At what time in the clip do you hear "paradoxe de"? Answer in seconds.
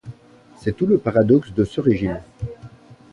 0.97-1.63